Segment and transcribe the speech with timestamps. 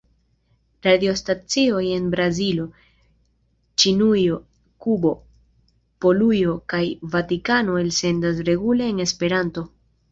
[0.85, 2.65] Radiostacioj en Brazilo,
[3.83, 4.41] Ĉinujo,
[4.87, 5.15] Kubo,
[6.07, 6.85] Polujo kaj
[7.17, 9.71] Vatikano elsendas regule en Esperanto.